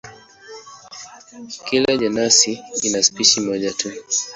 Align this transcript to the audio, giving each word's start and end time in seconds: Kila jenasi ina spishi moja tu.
Kila 1.65 1.93
jenasi 1.97 2.63
ina 2.83 3.03
spishi 3.03 3.41
moja 3.41 3.73
tu. 3.73 3.91